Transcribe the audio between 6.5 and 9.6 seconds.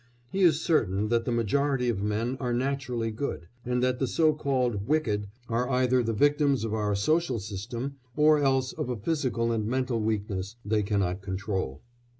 of our social system, or else of a physical